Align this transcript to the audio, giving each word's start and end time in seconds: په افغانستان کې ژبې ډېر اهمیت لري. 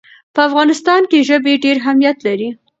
په 0.33 0.41
افغانستان 0.47 1.01
کې 1.09 1.25
ژبې 1.29 1.53
ډېر 1.63 1.75
اهمیت 1.81 2.17
لري. 2.27 2.49